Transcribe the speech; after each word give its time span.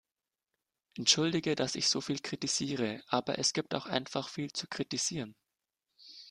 Entschuldige, 0.97 1.53
dass 1.53 1.75
ich 1.75 1.87
so 1.87 2.01
viel 2.01 2.17
kritisiere, 2.21 3.03
aber 3.05 3.37
es 3.37 3.53
gibt 3.53 3.75
auch 3.75 3.85
einfach 3.85 4.29
viel 4.29 4.51
zu 4.51 4.65
kritisieren. 4.67 5.35